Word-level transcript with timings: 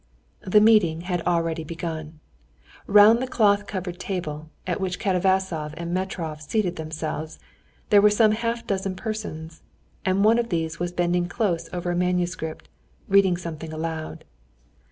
The 0.41 0.59
meeting 0.61 1.01
had 1.01 1.21
already 1.27 1.63
begun. 1.63 2.21
Round 2.87 3.21
the 3.21 3.27
cloth 3.27 3.67
covered 3.67 3.99
table, 3.99 4.49
at 4.65 4.81
which 4.81 4.99
Katavasov 4.99 5.75
and 5.77 5.93
Metrov 5.93 6.41
seated 6.41 6.75
themselves, 6.75 7.37
there 7.91 8.01
were 8.01 8.09
some 8.09 8.31
half 8.31 8.65
dozen 8.65 8.95
persons, 8.95 9.61
and 10.03 10.23
one 10.25 10.39
of 10.39 10.49
these 10.49 10.79
was 10.79 10.91
bending 10.91 11.27
close 11.29 11.69
over 11.71 11.91
a 11.91 11.95
manuscript, 11.95 12.67
reading 13.07 13.37
something 13.37 13.71
aloud. 13.71 14.25